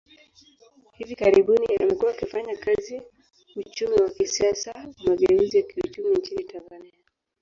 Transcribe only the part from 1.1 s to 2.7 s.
karibuni, amekuwa akifanya